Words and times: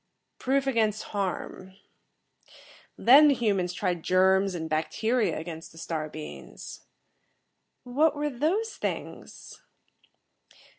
"Proof 0.39 0.65
against 0.65 1.03
harm. 1.13 1.75
Then 2.97 3.27
the 3.27 3.35
humans 3.35 3.71
tried 3.71 4.01
germs 4.01 4.55
and 4.55 4.67
bacteria 4.67 5.37
against 5.37 5.71
the 5.71 5.77
star 5.77 6.09
beings." 6.09 6.83
"What 7.83 8.15
were 8.15 8.31
those 8.31 8.73
things?" 8.77 9.61